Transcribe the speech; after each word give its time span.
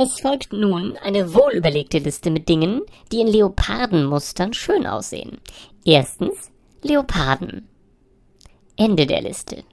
Es 0.00 0.20
folgt 0.20 0.52
nun 0.52 0.96
eine 0.98 1.34
wohlüberlegte 1.34 1.98
Liste 1.98 2.30
mit 2.30 2.48
Dingen, 2.48 2.82
die 3.10 3.20
in 3.20 3.26
Leopardenmustern 3.26 4.54
schön 4.54 4.86
aussehen. 4.86 5.38
Erstens 5.84 6.52
Leoparden. 6.82 7.68
Ende 8.76 9.06
der 9.06 9.22
Liste. 9.22 9.64